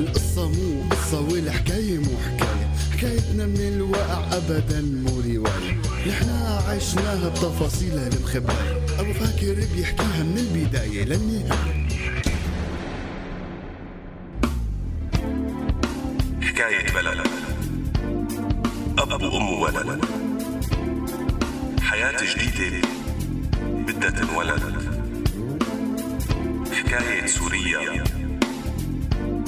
[0.00, 2.72] القصة مو قصة والحكاية مو حكاية.
[2.92, 5.80] حكايتنا من الواقع أبدا مو رواية.
[6.08, 11.88] نحنا عشناها بتفاصيلها المخبأة أبو فاكر بيحكيها من البداية للنهاية.
[16.42, 17.26] حكاية بلد.
[18.98, 20.04] أب وأم وولد
[21.92, 22.88] حياة جديدة
[23.62, 24.62] بدها تنولد.
[26.72, 28.04] حكاية سوريا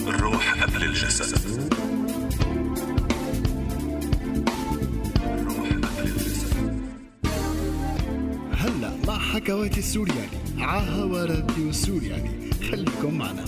[0.09, 1.71] الروح قبل الجسد.
[5.25, 6.83] الروح قبل الجسد.
[8.53, 13.45] هلا مع حكواتي السورياني عاها راديو سورياني خليكم معنا.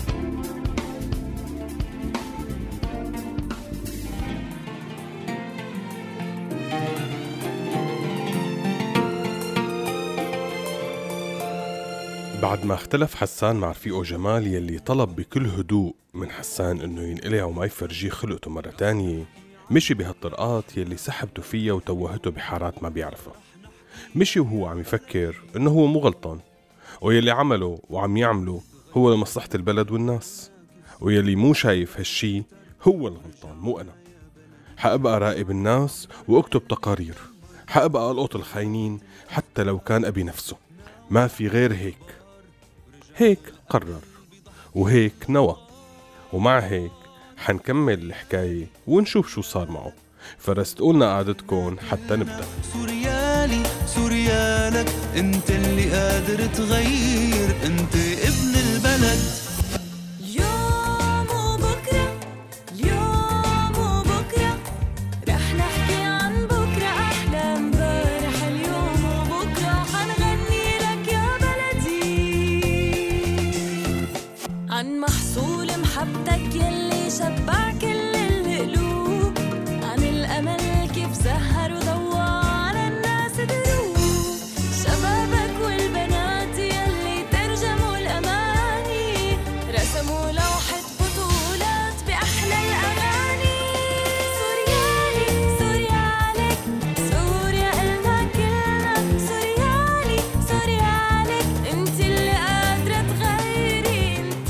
[12.46, 17.44] بعد ما اختلف حسان مع رفيقه جمال يلي طلب بكل هدوء من حسان إنه ينقلع
[17.44, 19.24] وما يفرجيه خلقته مرة تانية
[19.70, 23.32] مشي بهالطرقات يلي سحبته فيها وتوهته بحارات ما بيعرفها.
[24.16, 26.40] مشي وهو عم يفكر إنه هو مو غلطان
[27.00, 28.60] ويلي عمله وعم يعمله
[28.92, 30.50] هو لمصلحة البلد والناس
[31.00, 32.42] ويلي مو شايف هالشي
[32.82, 33.94] هو الغلطان مو أنا.
[34.76, 37.16] حأبقى راقب الناس وأكتب تقارير
[37.68, 40.56] حأبقى ألقط الخاينين حتى لو كان أبي نفسه.
[41.10, 42.25] ما في غير هيك.
[43.18, 44.00] هيك قرر.
[44.74, 45.56] وهيك نوى.
[46.32, 46.92] ومع هيك
[47.36, 49.92] حنكمل الحكاية ونشوف شو صار معه.
[50.38, 52.44] فرستقولنا قعدتكم حتى نبدأ.
[52.72, 57.56] سوريالي سوريالك انت اللي قادر تغير.
[57.66, 58.45] انت ابن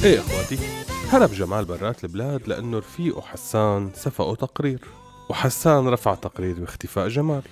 [0.07, 0.59] إيه إخواتي؟
[1.11, 4.81] هرب جمال برات البلاد لأنه رفيقه حسان سفقوا تقرير
[5.29, 7.43] وحسان رفع تقرير باختفاء جمال.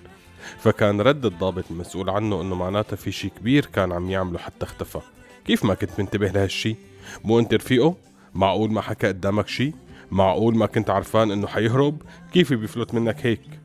[0.58, 5.00] فكان رد الضابط المسؤول عنه إنه معناتها في شي كبير كان عم يعمله حتى اختفى.
[5.44, 6.76] كيف ما كنت منتبه لهالشي؟
[7.24, 7.94] مو أنت رفيقه؟
[8.34, 9.72] معقول ما حكى قدامك شي؟
[10.10, 13.60] معقول ما كنت عرفان إنه حيهرب؟ كيف بيفلت منك هيك؟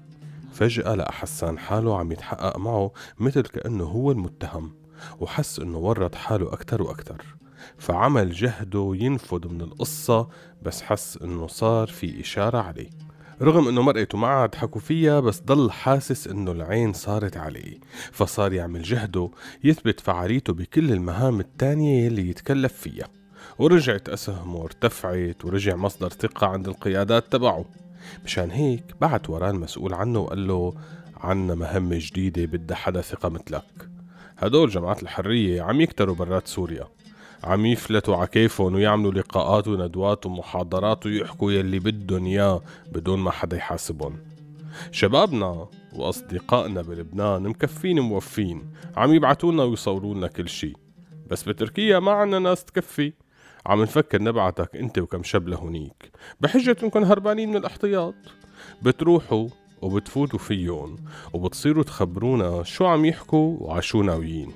[0.53, 4.75] فجأة لقى حسان حاله عم يتحقق معه مثل كأنه هو المتهم
[5.19, 7.39] وحس إنه ورط حاله أكتر وأكتر.
[7.77, 10.27] فعمل جهده ينفذ من القصة
[10.61, 12.89] بس حس إنه صار في إشارة عليه.
[13.41, 17.77] رغم إنه مرقته ما عاد حكوا فيها بس ضل حاسس إنه العين صارت عليه.
[18.11, 19.29] فصار يعمل جهده
[19.63, 23.07] يثبت فعاليته بكل المهام التانية يلي يتكلف فيها.
[23.59, 27.65] ورجعت أسهمه ارتفعت ورجع مصدر ثقة عند القيادات تبعه.
[28.25, 30.73] مشان هيك بعت وراه المسؤول عنه وقال له
[31.17, 33.89] عنا مهمة جديدة بدها حدا ثقة مثلك.
[34.37, 36.87] هدول جماعات الحرية عم يكتروا برات سوريا.
[37.43, 42.61] عم يفلتوا على كيفهم ويعملوا لقاءات وندوات ومحاضرات ويحكوا يلي بدهم إياه
[42.91, 44.17] بدون ما حدا يحاسبهم.
[44.91, 50.73] شبابنا وأصدقائنا بلبنان مكفين موفين عم يبعتونا ويصوروا لنا كل شي.
[51.27, 53.13] بس بتركيا ما عنا ناس تكفي.
[53.65, 58.15] عم نفكر نبعتك أنت وكم شب لهونيك بحجة انكم هربانين من الاحتياط.
[58.81, 59.47] بتروحوا
[59.81, 60.95] وبتفوتوا فيهم
[61.33, 64.51] وبتصيروا تخبرونا شو عم يحكوا وعشو ناويين.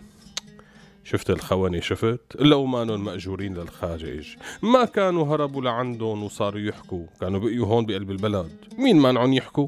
[1.03, 4.36] شفت الخونة شفت؟ إلا ومانن مأجورين للخارج.
[4.62, 7.06] ما كانوا هربوا لعندهم وصاروا يحكوا.
[7.22, 8.52] كانوا بقيوا هون بقلب البلد.
[8.78, 9.68] مين مانعهم يحكوا؟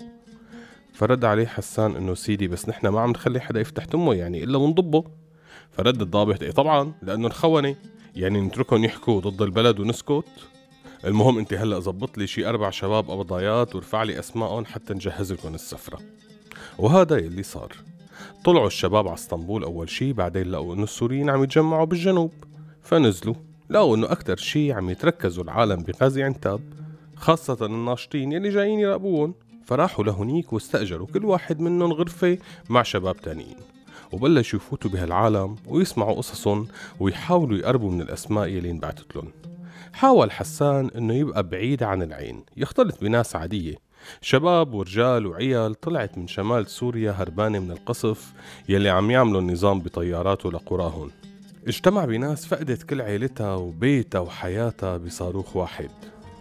[0.93, 4.57] فرد عليه حسان إنه سيدي بس نحن ما عم نخلي حدا يفتح تمه يعني إلا
[4.57, 5.03] ونضبه.
[5.71, 7.75] فرد الضابط إيه طبعا لأنه الخونة
[8.15, 10.25] يعني نتركهم يحكوا ضد البلد ونسكت.
[11.05, 15.55] المهم أنت هلأ زبط لي شي أربع شباب قبضايات وارفع لي اسمائهم حتى نجهز لكم
[15.55, 15.99] السفرة.
[16.77, 17.71] وهذا يلي صار.
[18.43, 22.31] طلعوا الشباب على اسطنبول أول شي بعدين لقوا إنه السوريين عم يتجمعوا بالجنوب.
[22.83, 23.35] فنزلوا
[23.69, 26.61] لقوا إنه أكثر شي عم يتركزوا العالم بغازي عنتاب
[27.15, 29.33] خاصة الناشطين يلي جايين يراقبوهم.
[29.65, 32.37] فراحوا لهونيك واستأجروا كل واحد منهم غرفة
[32.69, 33.57] مع شباب تانيين.
[34.11, 36.67] وبلشوا يفوتوا بهالعالم ويسمعوا قصصهم
[36.99, 39.31] ويحاولوا يقربوا من الأسماء يلي انبعتت لهم.
[39.93, 43.84] حاول حسان إنه يبقى بعيد عن العين يختلط بناس عادية.
[44.21, 48.33] شباب ورجال وعيال طلعت من شمال سوريا هربانة من القصف
[48.69, 51.09] يلي عم يعملوا النظام بطياراته لقراهن
[51.67, 55.89] اجتمع بناس فقدت كل عيلتها وبيتها وحياتها بصاروخ واحد.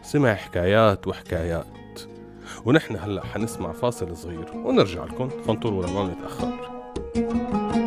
[0.02, 2.00] سمع حكايات وحكايات.
[2.64, 5.28] ونحن هلأ حنسمع فاصل صغير ونرجع لكم.
[5.28, 6.52] فانطروا لما نتأخر.
[7.16, 7.83] يا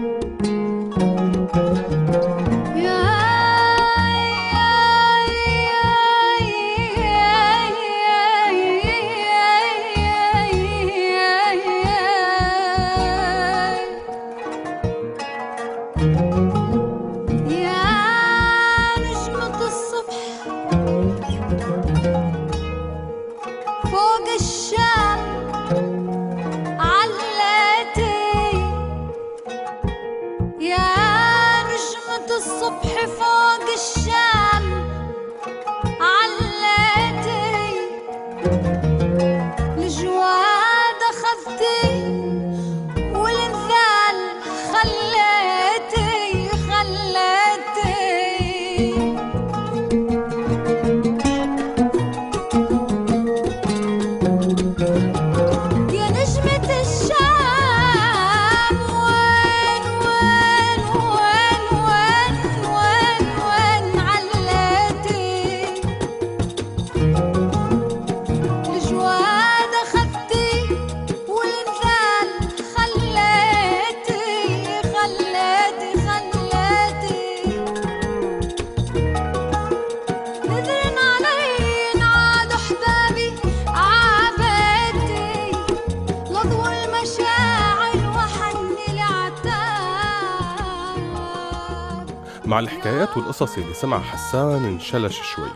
[92.47, 95.49] مع الحكايات والقصص اللي سمع حسان انشلش شوي.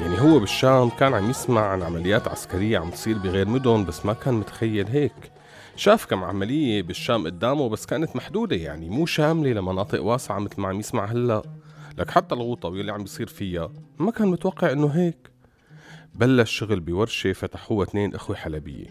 [0.00, 4.12] يعني هو بالشام كان عم يسمع عن عمليات عسكرية عم تصير بغير مدن بس ما
[4.12, 5.32] كان متخيل هيك.
[5.76, 10.68] شاف كم عملية بالشام قدامه بس كانت محدودة يعني مو شاملة لمناطق واسعة مثل ما
[10.68, 11.42] عم يسمع هلأ.
[11.98, 15.30] لك حتى الغوطة واللي عم بيصير فيها ما كان متوقع إنه هيك.
[16.14, 18.86] بلش شغل بورشة فتحوها اثنين إخوة حلبية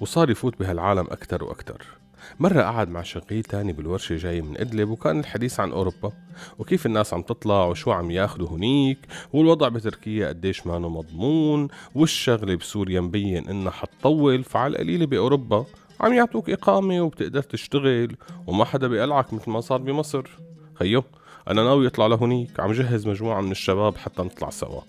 [0.00, 2.03] وصار يفوت بهالعالم أكتر وأكتر.
[2.40, 6.12] مرة قعد مع شقيق تاني بالورشة جاي من إدلب وكان الحديث عن أوروبا
[6.58, 8.98] وكيف الناس عم تطلع وشو عم ياخدوا هنيك
[9.32, 15.66] والوضع بتركيا قديش مانو مضمون والشغلة بسوريا مبين إنها حتطول فعلى القليلة بأوروبا
[16.00, 18.16] عم يعطوك إقامة وبتقدر تشتغل
[18.46, 20.30] وما حدا بيقلعك مثل ما صار بمصر.
[20.74, 21.04] خيو
[21.48, 24.80] أنا ناوي أطلع لهونيك عم جهز مجموعة من الشباب حتى نطلع سوا.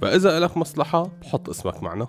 [0.00, 2.08] فإذا إلك مصلحة بحط اسمك معنا.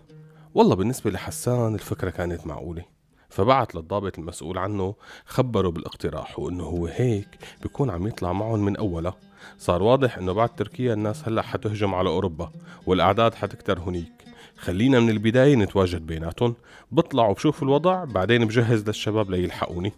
[0.54, 2.95] والله بالنسبة لحسان الفكرة كانت معقولة.
[3.36, 4.96] فبعت للضابط المسؤول عنه
[5.26, 7.28] خبره بالاقتراح وإنه هو هيك
[7.62, 9.16] بيكون عم يطلع معهم من اولها
[9.58, 12.52] صار واضح إنه بعد تركيا الناس هلأ حتهجم على أوروبا
[12.86, 14.12] والأعداد حتكتر هنيك.
[14.58, 16.56] خلينا من البداية نتواجد بيناتهم
[16.92, 19.94] بطلع وبشوف الوضع بعدين بجهز للشباب ليلحقوني.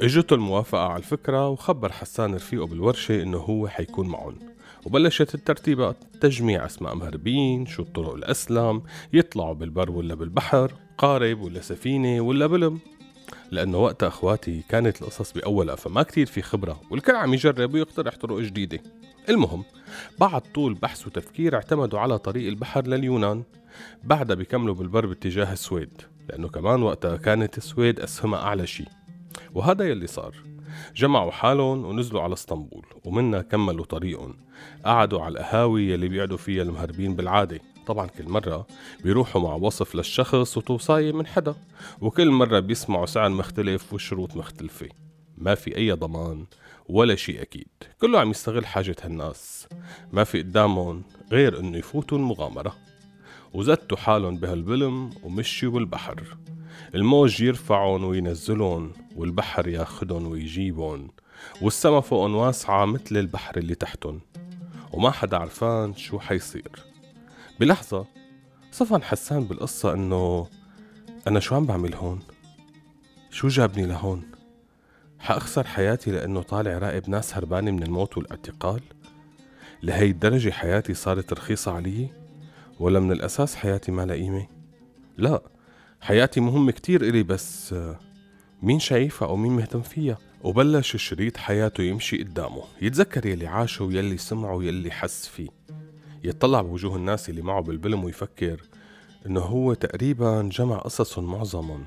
[0.00, 4.38] اجته الموافقة على الفكرة وخبر حسان رفيقه بالورشة إنه هو حيكون معهم.
[4.84, 10.85] وبلشت الترتيبات تجميع أسماء مهربين شو الطرق الأسلم يطلعوا بالبر ولا بالبحر.
[10.98, 12.78] قارب ولا سفينة ولا بلم.
[13.50, 18.38] لأنه وقتها أخواتي كانت القصص بأولها فما كتير في خبرة والكل عم يجرب ويقترح طرق
[18.38, 18.78] جديدة.
[19.28, 19.64] المهم
[20.18, 23.42] بعد طول بحث وتفكير اعتمدوا على طريق البحر لليونان.
[24.04, 28.84] بعدها بيكملوا بالبر باتجاه السويد لأنه كمان وقتها كانت السويد أسهمها أعلى شي
[29.54, 30.34] وهذا يلي صار.
[30.96, 34.36] جمعوا حالهم ونزلوا على اسطنبول ومنها كملوا طريقهم.
[34.84, 37.60] قعدوا على القهاوي يلي بيقعدوا فيها المهربين بالعادة.
[37.86, 38.66] طبعا كل مرة
[39.04, 41.54] بيروحوا مع وصف للشخص وتوصاية من حدا
[42.00, 44.88] وكل مرة بيسمعوا سعر مختلف وشروط مختلفة.
[45.38, 46.46] ما في أي ضمان
[46.88, 47.68] ولا شيء أكيد.
[48.00, 49.68] كله عم يستغل حاجة هالناس.
[50.12, 51.02] ما في قدامهم
[51.32, 52.76] غير إنه يفوتوا المغامرة.
[53.54, 56.36] وزتوا حالهم بهالبلم ومشيوا بالبحر.
[56.94, 61.10] الموج يرفعهم وينزلهم والبحر ياخدهم ويجيبهم
[61.62, 64.20] والسما فوقهم واسعة مثل البحر اللي تحتهم.
[64.92, 66.95] وما حدا عرفان شو حيصير.
[67.60, 68.06] بلحظة
[68.72, 70.46] صفن حسان بالقصة إنه
[71.26, 72.20] أنا شو عم بعمل هون؟
[73.30, 74.22] شو جابني لهون؟
[75.18, 78.80] حأخسر حياتي لأنه طالع راقب ناس هربانة من الموت والاعتقال؟
[79.82, 82.08] لهي الدرجة حياتي صارت رخيصة علي؟
[82.80, 84.46] ولا من الأساس حياتي ما قيمة؟
[85.18, 85.42] لا
[86.00, 87.74] حياتي مهمة كتير إلي بس
[88.62, 94.16] مين شايفها أو مين مهتم فيها وبلش شريط حياته يمشي قدامه يتذكر يلي عاشه ويلي
[94.16, 95.48] سمعه ويلي حس فيه
[96.28, 98.62] يطلع بوجوه الناس اللي معه بالبلم ويفكر
[99.26, 101.84] إنه هو تقريبا جمع قصصهم معظمهم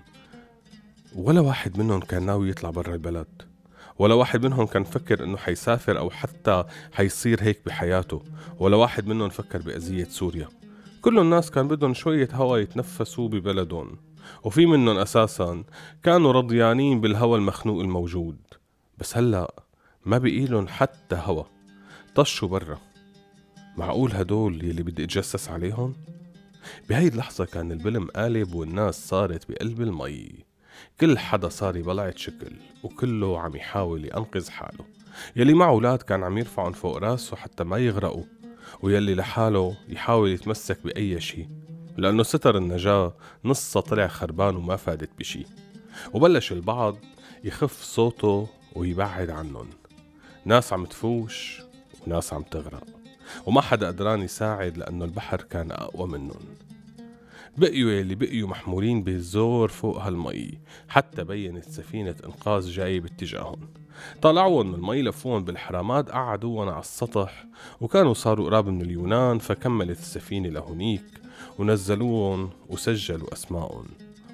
[1.16, 3.28] ولا واحد منهم كان ناوي يطلع برا البلد.
[4.00, 8.24] ولا واحد منهم كان فكر إنه حيسافر أو حتى حيصير هيك بحياته.
[8.60, 10.48] ولا واحد منهم فكر بأذية سوريا.
[11.02, 13.98] كل الناس كان بدهم شوية هوا يتنفسوا ببلدهم.
[14.44, 15.64] وفي منهم أساسا
[16.04, 18.38] كانوا رضيانين بالهوى المخنوق الموجود.
[18.98, 19.54] بس هلأ
[20.06, 21.44] ما بقيلن حتى هوا.
[22.16, 22.78] طشوا برا.
[23.78, 25.96] معقول هدول يلي بدي أتجسس عليهم؟
[26.90, 30.32] بهاي اللحظة كان البلم قالب والناس صارت بقلب المي.
[31.00, 34.86] كل حدا صار يبلعت شكل وكله عم يحاول ينقذ حاله.
[35.36, 38.24] يلي معه أولاد كان عم يرفعن فوق راسه حتى ما يغرقوا
[38.82, 41.48] ويلي لحاله يحاول يتمسك بأي شي.
[41.98, 43.14] لأنه ستر النجاة
[43.46, 45.46] نصها طلع خربان وما فادت بشي.
[46.14, 46.98] وبلش البعض
[47.44, 49.70] يخف صوته ويبعد عنهم.
[50.46, 51.62] ناس عم تفوش
[52.08, 52.99] وناس عم تغرق.
[53.46, 56.40] وما حدا قدران يساعد لأنه البحر كان أقوى منهم.
[57.58, 60.60] بقيوا يلي بقيوا محمولين بالزور فوق هالمي
[60.90, 63.70] حتى بينت سفينة إنقاذ جاي باتجاههم.
[64.22, 67.46] طلعوهم من المي لفوهم بالحرامات قعدوهم على السطح
[67.82, 71.04] وكانوا صاروا قراب من اليونان فكملت السفينة لهونيك
[71.60, 73.86] ونزلوهم وسجلوا أسمائهم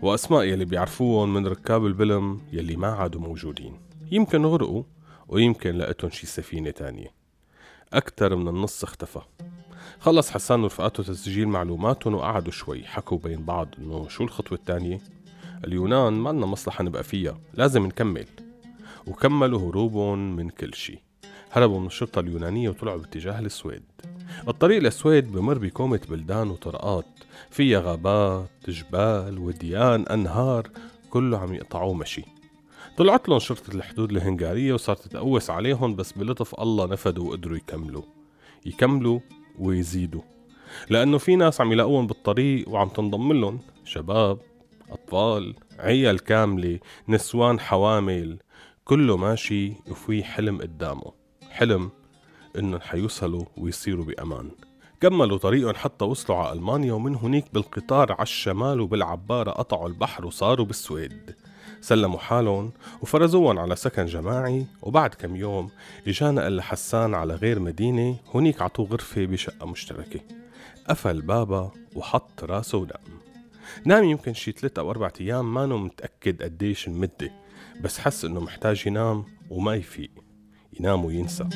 [0.02, 3.74] وأسماء يلي بيعرفوهم من ركاب البلم يلي ما عادوا موجودين.
[4.12, 4.84] يمكن غرقوا
[5.28, 7.25] ويمكن لقيتهم شي سفينة تانية.
[7.94, 9.22] أكتر من النص اختفى.
[10.00, 12.84] خلص حسان ورفقاته تسجيل معلوماتهم وقعدوا شوي.
[12.84, 15.02] حكوا بين بعض إنه شو الخطوة الثانية؟
[15.64, 18.26] اليونان ما لنا مصلحة نبقى فيها لازم نكمل.
[19.08, 21.00] وكملوا هروبهم من كل شي
[21.52, 23.84] هربوا من الشرطة اليونانية وطلعوا باتجاه السويد.
[24.48, 27.06] الطريق للسويد بمر بكومة بلدان وطرقات.
[27.50, 30.70] فيها غابات جبال وديان أنهار
[31.10, 32.26] كله عم يقطعوه مشي.
[32.98, 38.02] طلعت لهم شرطة الحدود الهنغارية وصارت تقوس عليهم بس بلطف الله نفدوا وقدروا يكملوا.
[38.66, 39.20] يكملوا
[39.60, 40.22] ويزيدوا.
[40.90, 43.60] لأنه في ناس عم يلاقوهم بالطريق وعم تنضم لهم.
[43.86, 44.40] شباب
[44.90, 48.40] أطفال عيال كاملة نسوان حوامل.
[48.86, 51.12] كله ماشي وفي حلم قدامه.
[51.50, 51.90] حلم
[52.58, 54.52] إنهم حيوصلوا ويصيروا بأمان.
[55.02, 60.66] كملوا طريقهم حتى وصلوا على ألمانيا ومن هنيك بالقطار على الشمال وبالعبارة قطعوا البحر وصاروا
[60.66, 61.36] بالسويد.
[61.86, 65.70] سلموا حالهم وفرزوهم على سكن جماعي وبعد كم يوم
[66.08, 70.20] إجانا قال حسان على غير مدينة هنيك عطوه غرفة بشقة مشتركة.
[70.90, 73.20] قفل بابا وحط راسه ونام
[73.86, 77.32] نام يمكن شي ثلاثة أو أربعة أيام مانو متأكد قديش المدة
[77.82, 80.12] بس حس إنه محتاج ينام وما يفيق.
[80.80, 81.50] ينام وينسى.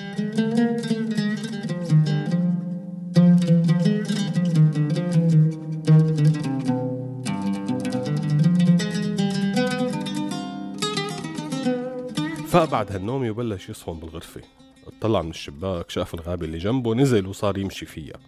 [12.59, 14.41] فاق بعد هالنوم وبلش يصفن بالغرفة.
[14.87, 18.19] اطلع من الشباك شاف الغابة اللي جنبه نزل وصار يمشي فيها.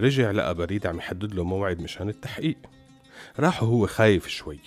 [0.00, 2.56] رجع لقى بريد عم يحدد له موعد مشان التحقيق.
[3.38, 4.60] راح وهو خايف شوي.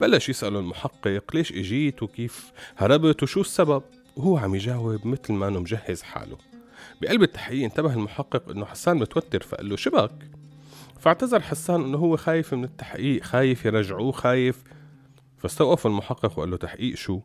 [0.00, 3.82] بلش يسأله المحقق ليش إجيت وكيف هربت وشو السبب؟
[4.16, 6.38] وهو عم يجاوب مثل ما إنه مجهز حاله.
[7.00, 10.30] بقلب التحقيق انتبه المحقق إنه حسان متوتر فقال له شبك
[11.00, 14.62] فاعتذر حسان إنه هو خايف من التحقيق خايف يرجعوه خايف.
[15.38, 17.20] فاستوقف المحقق وقال له تحقيق شو؟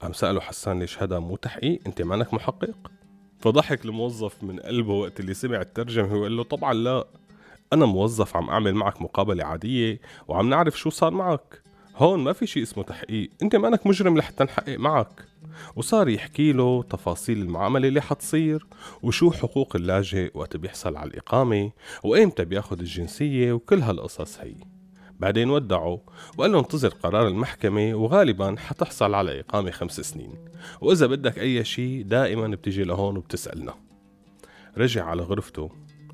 [0.00, 2.90] قام سأله حسان ليش هذا مو تحقيق؟ أنت مانك محقق؟
[3.38, 7.06] فضحك الموظف من قلبه وقت اللي سمع الترجمة وقال له طبعا لا.
[7.72, 11.62] أنا موظف عم أعمل معك مقابلة عادية وعم نعرف شو صار معك.
[11.96, 13.30] هون ما في شيء اسمه تحقيق.
[13.42, 15.24] أنت مانك مجرم لحتى نحقق معك.
[15.76, 18.66] وصار يحكي له تفاصيل المعاملة اللي حتصير
[19.02, 21.70] وشو حقوق اللاجئ وقت بيحصل على الإقامة
[22.04, 24.54] وإمتى بياخد الجنسية وكل هالقصص هي.
[25.20, 26.00] بعدين ودعه
[26.38, 30.34] وقال له انتظر قرار المحكمة وغالبا حتحصل على إقامة خمس سنين.
[30.80, 33.74] وإذا بدك أي شيء دائما بتجي لهون وبتسألنا.
[34.78, 35.70] رجع على غرفته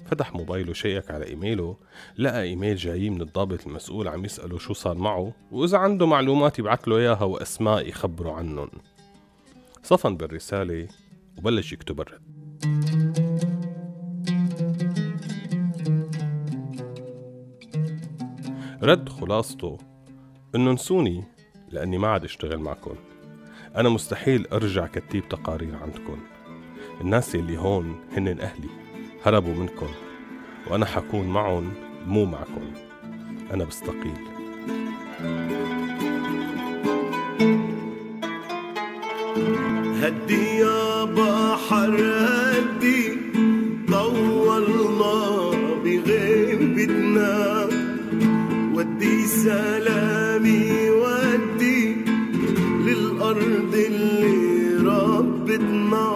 [0.06, 1.76] فتح موبايله شيك على إيميله
[2.18, 6.88] لقى إيميل جاي من الضابط المسؤول عم يسأله شو صار معه وإذا عنده معلومات يبعث
[6.88, 8.70] له إياها وأسماء يخبره عنهم.
[9.82, 10.88] صفن بالرسالة
[11.38, 12.45] وبلش يكتب الرد.
[18.86, 19.78] رد خلاصته
[20.54, 21.24] إنه نسوني
[21.70, 22.94] لأني ما عاد أشتغل معكم.
[23.76, 26.18] أنا مستحيل أرجع كتيب تقارير عندكم.
[27.00, 28.68] الناس اللي هون هن أهلي
[29.24, 29.88] هربوا منكم
[30.70, 31.72] وأنا حكون معهم
[32.06, 32.72] مو معكم.
[33.54, 34.16] أنا بستقيل.
[40.02, 42.15] هدي يا بحر
[49.46, 51.94] سلامي ودي
[52.86, 56.06] للأرض اللي ربتنا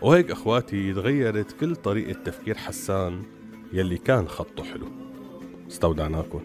[0.00, 3.22] وهيك أخواتي تغيرت كل طريقة تفكير حسان
[3.72, 4.86] يلي كان خطه حلو.
[5.68, 6.40] استودعناكم.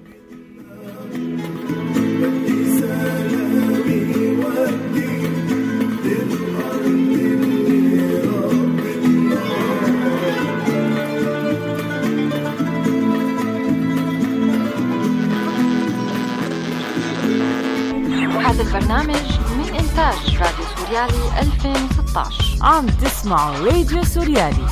[22.18, 24.68] 2016 عم تسمعوا راديو سوريالي.